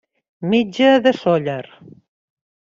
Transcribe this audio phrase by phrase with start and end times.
[0.53, 1.65] Metge de Sóller.